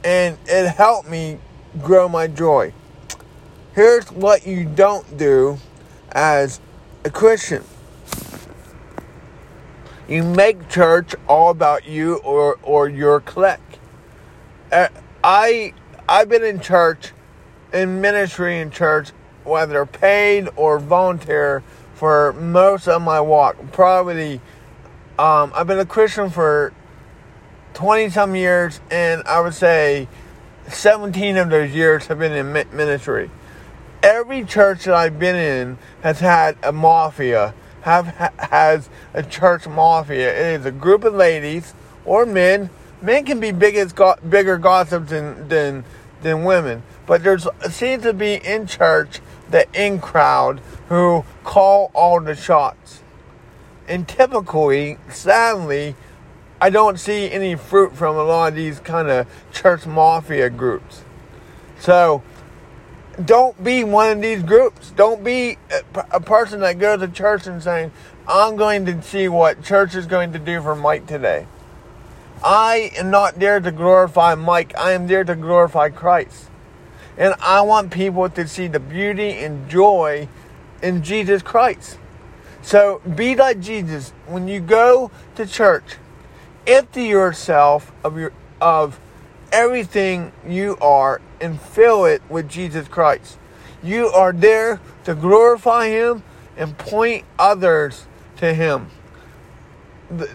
and 0.03 0.39
it 0.47 0.69
helped 0.69 1.07
me 1.07 1.37
grow 1.83 2.09
my 2.09 2.25
joy. 2.25 2.73
Here's 3.73 4.11
what 4.11 4.45
you 4.45 4.65
don't 4.65 5.17
do 5.17 5.57
as 6.11 6.59
a 7.05 7.09
Christian. 7.09 7.63
You 10.09 10.23
make 10.23 10.67
church 10.67 11.15
all 11.25 11.51
about 11.51 11.87
you 11.87 12.17
or, 12.17 12.59
or 12.63 12.89
your 12.89 13.21
clique. 13.21 13.59
Uh, 14.73 14.89
I 15.23 15.73
I've 16.09 16.27
been 16.27 16.43
in 16.43 16.59
church, 16.59 17.13
in 17.71 18.01
ministry 18.01 18.59
in 18.59 18.71
church, 18.71 19.11
whether 19.45 19.85
paid 19.85 20.49
or 20.57 20.77
volunteer, 20.77 21.63
for 21.93 22.33
most 22.33 22.89
of 22.89 23.01
my 23.01 23.21
walk. 23.21 23.55
Probably, 23.71 24.41
um, 25.17 25.53
I've 25.55 25.67
been 25.67 25.79
a 25.79 25.85
Christian 25.85 26.29
for 26.29 26.73
20 27.75 28.09
some 28.09 28.35
years, 28.35 28.81
and 28.91 29.23
I 29.23 29.39
would 29.39 29.53
say 29.53 30.09
17 30.67 31.37
of 31.37 31.49
those 31.49 31.71
years 31.71 32.07
have 32.07 32.19
been 32.19 32.33
in 32.33 32.51
ministry. 32.51 33.31
Every 34.03 34.43
church 34.43 34.85
that 34.85 34.95
I've 34.95 35.19
been 35.19 35.35
in 35.35 35.77
has 36.01 36.19
had 36.19 36.57
a 36.63 36.71
mafia, 36.71 37.53
have 37.81 38.07
has 38.07 38.89
a 39.13 39.21
church 39.21 39.67
mafia. 39.67 40.31
It 40.31 40.59
is 40.59 40.65
a 40.65 40.71
group 40.71 41.03
of 41.03 41.13
ladies 41.13 41.73
or 42.03 42.25
men. 42.25 42.69
Men 43.01 43.25
can 43.25 43.39
be 43.39 43.51
big 43.51 43.75
as 43.75 43.93
go- 43.93 44.17
bigger 44.27 44.57
gossips 44.57 45.09
than, 45.09 45.47
than 45.47 45.83
than 46.21 46.43
women, 46.43 46.83
but 47.05 47.23
there's 47.23 47.47
seems 47.69 48.03
to 48.03 48.13
be 48.13 48.35
in 48.35 48.67
church 48.67 49.19
the 49.49 49.67
in 49.73 49.99
crowd 49.99 50.61
who 50.89 51.23
call 51.43 51.91
all 51.93 52.21
the 52.21 52.35
shots. 52.35 53.01
And 53.87 54.07
typically, 54.07 54.97
sadly, 55.09 55.95
I 56.59 56.69
don't 56.69 56.99
see 56.99 57.29
any 57.31 57.55
fruit 57.55 57.95
from 57.95 58.15
a 58.15 58.23
lot 58.23 58.49
of 58.49 58.55
these 58.55 58.79
kind 58.79 59.09
of 59.09 59.27
church 59.51 59.85
mafia 59.85 60.49
groups. 60.49 61.01
So, 61.79 62.21
don't 63.25 63.61
be 63.63 63.83
one 63.83 64.11
of 64.11 64.21
these 64.21 64.43
groups. 64.43 64.91
Don't 64.91 65.23
be 65.23 65.57
a, 66.11 66.19
person 66.19 66.61
that 66.61 66.79
goes 66.79 67.01
to 67.01 67.07
church 67.07 67.47
and 67.47 67.61
saying, 67.61 67.91
I'm 68.27 68.55
going 68.55 68.85
to 68.85 69.01
see 69.01 69.27
what 69.27 69.63
church 69.63 69.95
is 69.95 70.05
going 70.05 70.33
to 70.33 70.39
do 70.39 70.61
for 70.61 70.75
Mike 70.75 71.07
today. 71.07 71.47
I 72.43 72.91
am 72.97 73.11
not 73.11 73.35
there 73.35 73.59
to 73.59 73.71
glorify 73.71 74.35
Mike. 74.35 74.75
I 74.77 74.93
am 74.93 75.07
there 75.07 75.23
to 75.23 75.35
glorify 75.35 75.89
Christ. 75.89 76.49
And 77.17 77.35
I 77.39 77.61
want 77.61 77.91
people 77.91 78.29
to 78.29 78.47
see 78.47 78.67
the 78.67 78.79
beauty 78.79 79.31
and 79.31 79.69
joy 79.69 80.27
in 80.81 81.03
Jesus 81.03 81.41
Christ. 81.41 81.99
So 82.61 83.01
be 83.15 83.35
like 83.35 83.59
Jesus. 83.59 84.13
When 84.27 84.47
you 84.47 84.59
go 84.59 85.11
to 85.35 85.45
church, 85.45 85.97
empty 86.65 87.03
yourself 87.03 87.91
of 88.03 88.17
your 88.17 88.31
of 88.59 88.99
everything 89.51 90.31
you 90.47 90.77
are 90.81 91.21
and 91.39 91.59
fill 91.59 92.05
it 92.05 92.21
with 92.29 92.49
Jesus 92.49 92.87
Christ. 92.87 93.37
You 93.83 94.07
are 94.07 94.31
there 94.31 94.79
to 95.05 95.15
glorify 95.15 95.89
him 95.89 96.23
and 96.57 96.77
point 96.77 97.25
others 97.39 98.05
to 98.37 98.53
him. 98.53 98.89
The, 100.09 100.29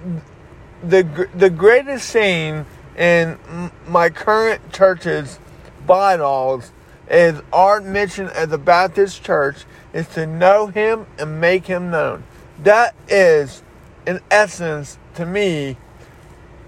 the, 0.82 1.28
the 1.34 1.50
greatest 1.50 2.08
saying 2.08 2.66
in 2.96 3.38
my 3.86 4.10
current 4.10 4.72
church's 4.72 5.38
bylaws 5.86 6.72
is 7.08 7.40
our 7.52 7.80
mission 7.80 8.28
as 8.30 8.50
a 8.50 8.58
Baptist 8.58 9.22
church 9.22 9.64
is 9.92 10.08
to 10.08 10.26
know 10.26 10.66
him 10.66 11.06
and 11.18 11.40
make 11.40 11.66
him 11.66 11.90
known. 11.90 12.24
That 12.62 12.94
is, 13.08 13.62
in 14.06 14.20
essence, 14.30 14.98
to 15.14 15.26
me, 15.26 15.76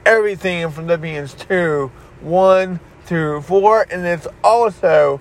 everything 0.06 0.60
in 0.60 0.70
Philippians 0.70 1.34
2 1.34 1.90
1 2.20 2.80
through 3.04 3.42
4. 3.42 3.86
And 3.90 4.06
it's 4.06 4.26
also, 4.42 5.20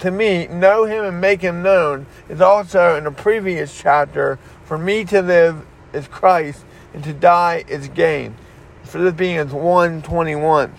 to 0.00 0.10
me, 0.10 0.46
know 0.46 0.84
him 0.84 1.04
and 1.04 1.20
make 1.20 1.42
him 1.42 1.62
known 1.62 2.06
is 2.28 2.40
also 2.40 2.96
in 2.96 3.04
the 3.04 3.10
previous 3.10 3.78
chapter. 3.80 4.38
For 4.64 4.78
me 4.78 5.04
to 5.06 5.22
live 5.22 5.64
is 5.92 6.08
Christ, 6.08 6.64
and 6.92 7.02
to 7.04 7.12
die 7.12 7.64
is 7.68 7.88
gain. 7.88 8.36
Philippians 8.84 9.52
1 9.52 10.02
21. 10.02 10.72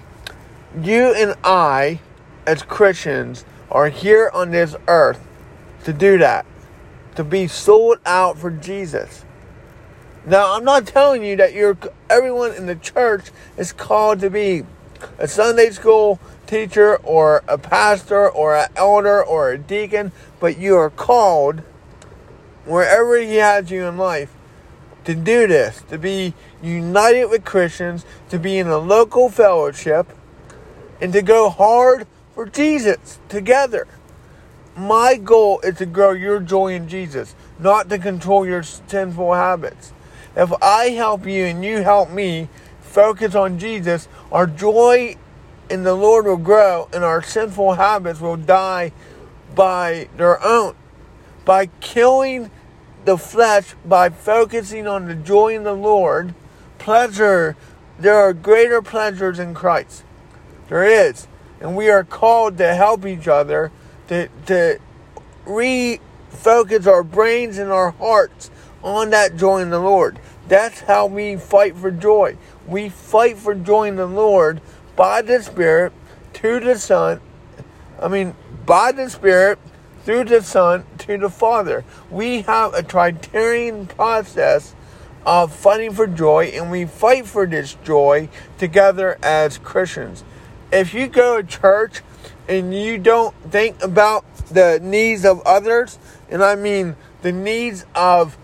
You 0.81 1.13
and 1.15 1.35
I, 1.43 1.99
as 2.45 2.63
Christians, 2.63 3.45
are 3.71 3.89
here 3.89 4.29
on 4.33 4.51
this 4.51 4.75
earth 4.87 5.25
to 5.83 5.93
do 5.93 6.17
that, 6.17 6.45
to 7.15 7.23
be 7.23 7.47
sold 7.47 7.99
out 8.05 8.37
for 8.37 8.51
Jesus. 8.51 9.25
Now, 10.25 10.55
I'm 10.55 10.65
not 10.65 10.85
telling 10.85 11.23
you 11.23 11.37
that 11.37 11.53
you're 11.53 11.77
everyone 12.09 12.53
in 12.53 12.65
the 12.65 12.75
church 12.75 13.31
is 13.57 13.71
called 13.71 14.19
to 14.19 14.29
be 14.29 14.65
a 15.17 15.27
Sunday 15.27 15.69
school 15.71 16.19
teacher 16.45 16.97
or 16.97 17.43
a 17.47 17.57
pastor 17.57 18.29
or 18.29 18.55
an 18.55 18.69
elder 18.75 19.23
or 19.23 19.51
a 19.51 19.57
deacon, 19.57 20.11
but 20.39 20.57
you 20.57 20.75
are 20.75 20.89
called 20.89 21.61
wherever 22.65 23.17
He 23.17 23.35
has 23.35 23.71
you 23.71 23.85
in 23.85 23.97
life 23.97 24.33
to 25.05 25.15
do 25.15 25.47
this, 25.47 25.83
to 25.89 25.97
be 25.97 26.33
united 26.61 27.27
with 27.27 27.45
Christians, 27.45 28.05
to 28.29 28.37
be 28.37 28.57
in 28.57 28.67
a 28.67 28.77
local 28.77 29.29
fellowship, 29.29 30.07
and 30.99 31.13
to 31.13 31.21
go 31.21 31.49
hard 31.49 32.05
for 32.35 32.45
Jesus 32.45 33.19
together. 33.29 33.87
My 34.75 35.15
goal 35.15 35.61
is 35.61 35.77
to 35.77 35.85
grow 35.85 36.11
your 36.11 36.41
joy 36.41 36.73
in 36.73 36.89
Jesus, 36.89 37.35
not 37.57 37.89
to 37.89 37.97
control 37.97 38.45
your 38.45 38.63
sinful 38.63 39.33
habits. 39.33 39.93
If 40.35 40.51
I 40.61 40.89
help 40.89 41.25
you 41.25 41.45
and 41.45 41.63
you 41.63 41.83
help 41.83 42.11
me 42.11 42.49
focus 42.81 43.33
on 43.33 43.59
Jesus, 43.59 44.07
our 44.31 44.47
joy 44.47 45.15
in 45.69 45.83
the 45.83 45.93
Lord 45.93 46.25
will 46.25 46.37
grow 46.37 46.89
and 46.93 47.03
our 47.03 47.21
sinful 47.21 47.73
habits 47.73 48.19
will 48.19 48.37
die 48.37 48.91
by 49.55 50.07
their 50.17 50.43
own. 50.43 50.75
By 51.45 51.67
killing 51.79 52.51
the 53.05 53.17
flesh, 53.17 53.73
by 53.85 54.09
focusing 54.09 54.87
on 54.87 55.07
the 55.07 55.15
joy 55.15 55.55
in 55.55 55.63
the 55.63 55.73
Lord, 55.73 56.33
pleasure, 56.77 57.55
there 57.97 58.15
are 58.15 58.33
greater 58.33 58.81
pleasures 58.81 59.39
in 59.39 59.53
Christ. 59.53 60.03
There 60.69 60.83
is. 60.83 61.27
And 61.59 61.75
we 61.75 61.89
are 61.89 62.03
called 62.03 62.57
to 62.59 62.75
help 62.75 63.05
each 63.05 63.27
other 63.27 63.71
to, 64.09 64.29
to 64.45 64.79
refocus 65.45 66.85
our 66.85 67.03
brains 67.03 67.57
and 67.57 67.71
our 67.71 67.91
hearts 67.91 68.51
on 68.83 69.09
that 69.09 69.37
joy 69.37 69.59
in 69.59 69.69
the 69.69 69.79
Lord. 69.79 70.19
That's 70.47 70.81
how 70.81 71.07
we 71.07 71.35
fight 71.35 71.75
for 71.75 71.91
joy. 71.91 72.37
We 72.67 72.89
fight 72.89 73.37
for 73.37 73.55
joy 73.55 73.87
in 73.87 73.95
the 73.95 74.05
Lord 74.05 74.61
by 74.95 75.21
the 75.21 75.41
Spirit 75.41 75.93
to 76.33 76.59
the 76.59 76.77
Son. 76.77 77.21
I 77.99 78.07
mean, 78.07 78.35
by 78.65 78.91
the 78.91 79.09
Spirit 79.09 79.59
through 80.03 80.25
the 80.25 80.41
Son 80.41 80.85
to 80.99 81.17
the 81.17 81.29
Father. 81.29 81.83
We 82.09 82.41
have 82.43 82.73
a 82.73 82.81
tritarian 82.81 83.89
process 83.89 84.73
of 85.25 85.53
fighting 85.53 85.91
for 85.91 86.07
joy, 86.07 86.45
and 86.53 86.71
we 86.71 86.85
fight 86.85 87.27
for 87.27 87.45
this 87.45 87.75
joy 87.83 88.29
together 88.57 89.17
as 89.21 89.57
Christians. 89.57 90.23
If 90.71 90.93
you 90.93 91.07
go 91.07 91.41
to 91.41 91.47
church 91.47 92.01
and 92.47 92.73
you 92.73 92.97
don't 92.97 93.35
think 93.51 93.83
about 93.83 94.23
the 94.47 94.79
needs 94.81 95.25
of 95.25 95.41
others, 95.41 95.99
and 96.29 96.41
I 96.41 96.55
mean 96.55 96.95
the 97.21 97.33
needs 97.33 97.85
of 97.93 98.37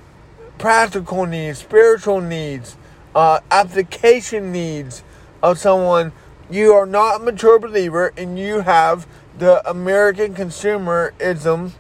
practical 0.57 1.25
needs, 1.25 1.59
spiritual 1.59 2.19
needs, 2.19 2.75
uh, 3.15 3.39
application 3.52 4.52
needs 4.52 5.04
of 5.41 5.60
someone, 5.60 6.12
you 6.49 6.73
are 6.73 6.86
not 6.86 7.21
a 7.21 7.23
mature 7.23 7.60
believer 7.60 8.13
and 8.17 8.38
you 8.38 8.62
have 8.62 9.08
the 9.38 9.67
American 9.69 10.34
consumerism 10.34 11.71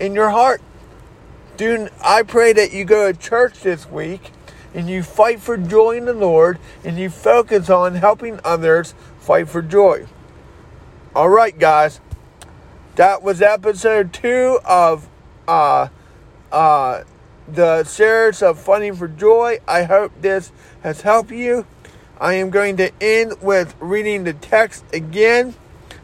in 0.00 0.14
your 0.14 0.30
heart. 0.30 0.62
Dude, 1.56 1.90
I 2.02 2.22
pray 2.22 2.52
that 2.52 2.72
you 2.72 2.84
go 2.84 3.10
to 3.10 3.18
church 3.18 3.60
this 3.60 3.88
week 3.88 4.32
and 4.74 4.90
you 4.90 5.02
fight 5.02 5.40
for 5.40 5.56
joy 5.56 5.96
in 5.96 6.04
the 6.04 6.12
Lord 6.12 6.58
and 6.84 6.98
you 6.98 7.08
focus 7.08 7.70
on 7.70 7.94
helping 7.94 8.40
others 8.44 8.94
fight 9.18 9.48
for 9.48 9.62
joy. 9.62 10.06
All 11.14 11.30
right, 11.30 11.58
guys. 11.58 12.00
That 12.96 13.22
was 13.22 13.42
episode 13.42 14.12
two 14.12 14.58
of 14.64 15.08
uh, 15.48 15.88
uh, 16.50 17.04
the 17.48 17.84
series 17.84 18.42
of 18.42 18.58
Fighting 18.58 18.96
for 18.96 19.08
Joy. 19.08 19.58
I 19.68 19.84
hope 19.84 20.12
this 20.20 20.52
has 20.82 21.02
helped 21.02 21.30
you. 21.30 21.66
I 22.20 22.34
am 22.34 22.50
going 22.50 22.76
to 22.78 22.90
end 23.00 23.34
with 23.40 23.74
reading 23.78 24.24
the 24.24 24.32
text 24.32 24.84
again, 24.92 25.54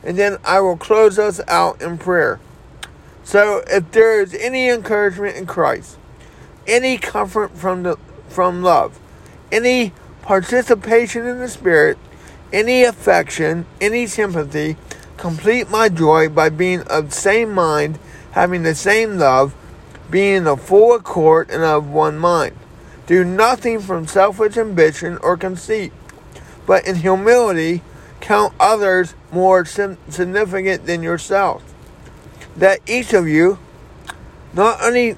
and 0.03 0.17
then 0.17 0.39
I 0.45 0.61
will 0.61 0.77
close 0.77 1.19
us 1.19 1.41
out 1.49 1.81
in 1.81 1.99
prayer. 1.99 2.39
So, 3.25 3.63
if 3.67 3.91
there 3.93 4.21
is 4.21 4.35
any 4.35 4.69
encouragement 4.69 5.37
in 5.37 5.47
Christ, 5.47 5.97
any 6.67 6.99
comfort 6.99 7.57
from 7.57 7.83
the 7.83 7.97
from 8.29 8.63
love, 8.63 8.99
any 9.51 9.93
participation 10.23 11.27
in 11.27 11.39
the 11.39 11.49
Spirit, 11.49 11.99
any 12.53 12.83
affection, 12.83 13.67
any 13.81 14.07
sympathy, 14.07 14.77
complete 15.17 15.71
my 15.71 15.89
joy 15.89 16.29
by 16.29 16.49
being 16.49 16.81
of 16.83 17.11
the 17.11 17.15
same 17.15 17.53
mind, 17.53 17.99
having 18.33 18.63
the 18.63 18.75
same 18.75 19.19
love, 19.19 19.55
being 20.13 20.35
in 20.37 20.47
a 20.47 20.57
full 20.57 20.95
accord 20.95 21.51
and 21.51 21.65
of 21.65 21.89
one 21.89 22.19
mind. 22.19 22.55
Do 23.07 23.25
nothing 23.25 23.81
from 23.81 24.07
selfish 24.07 24.57
ambition 24.57 25.19
or 25.19 25.37
conceit, 25.37 25.93
but 26.67 26.87
in 26.87 26.97
humility 26.97 27.83
count 28.21 28.55
others 28.61 29.15
more 29.33 29.65
significant 29.65 30.87
than 30.87 31.03
yourself. 31.03 31.65
That 32.55 32.79
each 32.87 33.13
of 33.15 33.27
you 33.27 33.59
not 34.53 34.83
only 34.83 35.17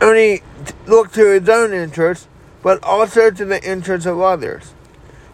only 0.00 0.42
look 0.86 1.12
to 1.12 1.26
his 1.32 1.48
own 1.48 1.72
interests, 1.72 2.28
but 2.62 2.82
also 2.84 3.30
to 3.30 3.44
the 3.44 3.62
interests 3.68 4.06
of 4.06 4.20
others. 4.20 4.74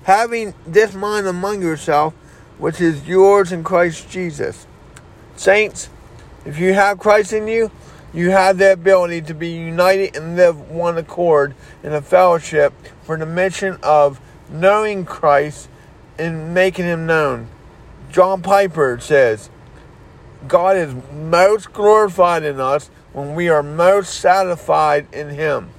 Having 0.04 0.54
this 0.64 0.94
mind 0.94 1.26
among 1.26 1.60
yourself, 1.60 2.14
which 2.56 2.80
is 2.80 3.06
yours 3.08 3.50
in 3.50 3.64
Christ 3.64 4.08
Jesus. 4.08 4.66
Saints, 5.36 5.90
if 6.44 6.58
you 6.58 6.74
have 6.74 6.98
Christ 6.98 7.32
in 7.32 7.48
you, 7.48 7.70
you 8.12 8.30
have 8.30 8.58
the 8.58 8.72
ability 8.72 9.22
to 9.22 9.34
be 9.34 9.48
united 9.48 10.16
and 10.16 10.36
live 10.36 10.70
one 10.70 10.98
accord 10.98 11.54
in 11.82 11.92
a 11.92 12.00
fellowship 12.00 12.72
for 13.02 13.16
the 13.16 13.26
mission 13.26 13.78
of 13.82 14.20
knowing 14.50 15.04
Christ 15.04 15.68
and 16.18 16.54
making 16.54 16.84
him 16.84 17.06
known. 17.06 17.48
John 18.12 18.42
Piper 18.42 18.98
says, 19.00 19.50
God 20.46 20.76
is 20.76 20.94
most 21.12 21.72
glorified 21.72 22.44
in 22.44 22.60
us 22.60 22.90
when 23.12 23.34
we 23.34 23.48
are 23.48 23.62
most 23.62 24.20
satisfied 24.20 25.06
in 25.12 25.30
Him. 25.30 25.70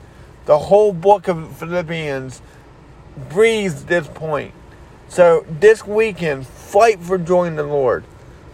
The 0.46 0.58
whole 0.58 0.94
book 0.94 1.28
of 1.28 1.56
Philippians 1.58 2.42
breathes 3.30 3.86
this 3.86 4.08
point. 4.08 4.54
So 5.08 5.46
this 5.48 5.86
weekend, 5.86 6.48
fight 6.48 7.00
for 7.00 7.18
joining 7.18 7.56
the 7.56 7.64
Lord. 7.64 8.04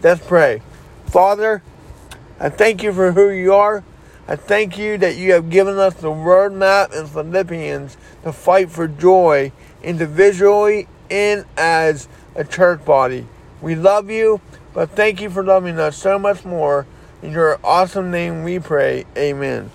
Let's 0.02 0.26
pray. 0.26 0.62
Father, 1.06 1.63
I 2.41 2.49
thank 2.49 2.82
you 2.82 2.91
for 2.91 3.12
who 3.12 3.30
you 3.30 3.54
are. 3.54 3.84
I 4.27 4.36
thank 4.36 4.75
you 4.75 4.97
that 4.97 5.15
you 5.15 5.34
have 5.34 5.51
given 5.51 5.77
us 5.77 5.93
the 5.93 6.10
roadmap 6.10 6.91
in 6.91 7.06
Philippians 7.06 7.97
to 8.23 8.34
fight 8.34 8.71
for 8.71 8.88
joy 8.88 9.51
individually 9.84 10.88
and 11.12 11.45
as 11.56 12.08
a 12.34 12.43
church 12.43 12.84
body. 12.84 13.27
We 13.62 13.75
love 13.75 14.10
you, 14.10 14.41
but 14.73 14.89
thank 14.89 15.21
you 15.21 15.30
for 15.30 15.43
loving 15.43 15.77
us 15.77 15.95
so 15.95 16.17
much 16.17 16.43
more. 16.43 16.88
In 17.21 17.32
your 17.32 17.60
awesome 17.63 18.10
name 18.10 18.41
we 18.41 18.58
pray. 18.58 19.06
Amen. 19.15 19.69